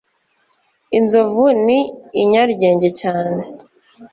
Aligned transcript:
Inzovu 0.97 1.45
ni 1.65 1.79
inyaryenge 2.21 2.89
cyane. 3.01 3.41